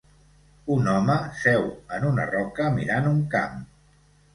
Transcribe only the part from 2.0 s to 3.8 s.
una roca mirant un camp.